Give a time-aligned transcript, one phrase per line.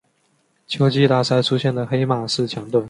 [0.65, 2.79] 秋季大赛出现的黑马式强队。